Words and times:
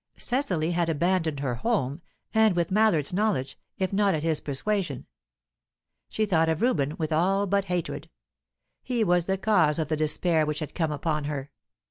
Cecily 0.17 0.71
had 0.71 0.89
abandoned 0.89 1.41
her 1.41 1.53
home, 1.53 2.01
and 2.33 2.55
with 2.55 2.71
Mallard's 2.71 3.13
knowledge, 3.13 3.55
if 3.77 3.93
not 3.93 4.15
at 4.15 4.23
his 4.23 4.39
persuasion. 4.41 5.05
She 6.09 6.25
thought 6.25 6.49
of 6.49 6.59
Reuben 6.63 6.95
with 6.97 7.13
all 7.13 7.45
but 7.45 7.65
hatred. 7.65 8.09
He 8.81 9.03
was 9.03 9.25
the 9.25 9.37
cause 9.37 9.77
of 9.77 9.89
the 9.89 9.95
despair 9.95 10.43
which 10.43 10.57
had 10.57 10.73
come 10.73 10.91
upon 10.91 11.25
her. 11.25 11.51